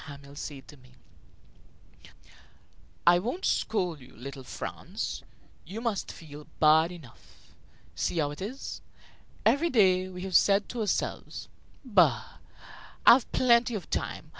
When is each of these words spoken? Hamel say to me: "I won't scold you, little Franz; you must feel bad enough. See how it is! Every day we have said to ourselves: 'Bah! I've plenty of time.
Hamel 0.07 0.35
say 0.35 0.61
to 0.61 0.77
me: 0.77 0.93
"I 3.05 3.19
won't 3.19 3.45
scold 3.45 3.99
you, 3.99 4.15
little 4.15 4.43
Franz; 4.43 5.21
you 5.63 5.79
must 5.79 6.11
feel 6.11 6.47
bad 6.59 6.91
enough. 6.91 7.53
See 7.93 8.17
how 8.17 8.31
it 8.31 8.41
is! 8.41 8.81
Every 9.45 9.69
day 9.69 10.09
we 10.09 10.23
have 10.23 10.35
said 10.35 10.67
to 10.69 10.81
ourselves: 10.81 11.49
'Bah! 11.85 12.37
I've 13.05 13.31
plenty 13.31 13.75
of 13.75 13.91
time. 13.91 14.29